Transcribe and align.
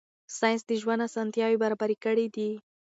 ساینس 0.37 0.61
د 0.67 0.71
ژوند 0.81 1.05
اسانتیاوې 1.07 1.57
برابرې 1.63 1.95
کړې 2.05 2.25
دي. 2.35 2.49